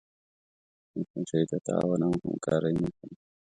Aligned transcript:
مچمچۍ 0.95 1.43
د 1.51 1.53
تعاون 1.65 2.01
او 2.07 2.13
همکاری 2.23 2.73
نښه 2.79 3.03
ده 3.09 3.15